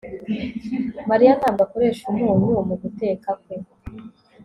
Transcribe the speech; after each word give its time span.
Mariya 1.09 1.33
ntabwo 1.39 1.61
akoresha 1.65 2.03
umunyu 2.11 2.53
muguteka 2.67 3.29
kwe 3.41 3.55